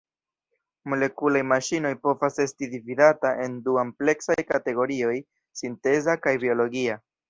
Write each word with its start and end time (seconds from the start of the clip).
Molekulaj 0.93 1.43
maŝinoj 1.49 1.91
povas 2.07 2.41
esti 2.47 2.71
dividata 2.73 3.35
en 3.45 3.61
du 3.69 3.79
ampleksaj 3.85 4.41
kategorioj; 4.53 5.17
sinteza 5.65 6.23
kaj 6.27 6.41
biologia. 6.49 7.03